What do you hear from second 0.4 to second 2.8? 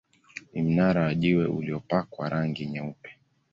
Ni mnara wa jiwe uliopakwa rangi